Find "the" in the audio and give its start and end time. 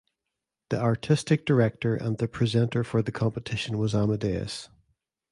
0.69-0.81, 2.17-2.27, 3.03-3.11